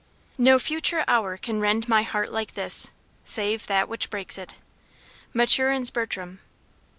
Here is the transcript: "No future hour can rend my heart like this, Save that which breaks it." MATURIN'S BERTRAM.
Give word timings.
"No 0.39 0.57
future 0.57 1.05
hour 1.07 1.37
can 1.37 1.61
rend 1.61 1.87
my 1.87 2.01
heart 2.01 2.31
like 2.31 2.55
this, 2.55 2.89
Save 3.23 3.67
that 3.67 3.87
which 3.87 4.09
breaks 4.09 4.35
it." 4.35 4.55
MATURIN'S 5.31 5.91
BERTRAM. 5.91 6.39